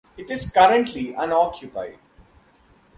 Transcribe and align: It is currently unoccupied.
It 0.17 0.31
is 0.31 0.49
currently 0.49 1.13
unoccupied. 1.13 1.99